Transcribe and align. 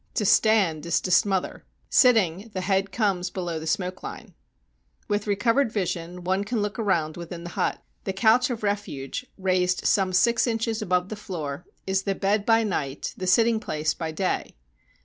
To 0.15 0.25
stand 0.25 0.87
is 0.87 0.99
to 1.01 1.11
smother. 1.11 1.63
Sitting, 1.87 2.49
the 2.55 2.61
head 2.61 2.91
comes 2.91 3.29
below 3.29 3.59
the 3.59 3.67
smoke 3.67 4.01
line. 4.01 4.33
With 5.07 5.27
recovered 5.27 5.71
vision, 5.71 6.23
one 6.23 6.43
can 6.43 6.59
look 6.63 6.79
around 6.79 7.17
within 7.17 7.43
the 7.43 7.51
hut. 7.51 7.83
The 8.05 8.11
couch 8.13 8.49
of 8.49 8.63
refuge, 8.63 9.27
raised 9.37 9.85
some 9.85 10.11
six 10.11 10.47
inches 10.47 10.81
above 10.81 11.09
the 11.09 11.15
floor, 11.15 11.67
is 11.85 12.01
the 12.01 12.15
bed 12.15 12.47
by 12.47 12.63
night, 12.63 13.13
the 13.15 13.27
sitting 13.27 13.59
place 13.59 13.93
by 13.93 14.11
day. 14.11 14.55